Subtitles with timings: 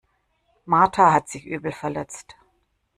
[0.65, 2.35] Martha hat sich übel verletzt.